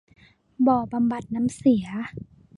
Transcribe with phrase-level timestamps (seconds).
[0.67, 1.85] บ่อบำบัดน้ำเสีย